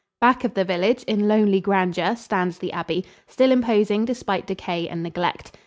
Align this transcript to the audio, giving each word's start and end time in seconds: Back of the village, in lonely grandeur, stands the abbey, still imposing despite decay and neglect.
Back 0.19 0.43
of 0.43 0.55
the 0.55 0.65
village, 0.65 1.03
in 1.03 1.27
lonely 1.27 1.61
grandeur, 1.61 2.15
stands 2.15 2.57
the 2.57 2.73
abbey, 2.73 3.05
still 3.27 3.51
imposing 3.51 4.03
despite 4.03 4.47
decay 4.47 4.87
and 4.89 5.03
neglect. 5.03 5.51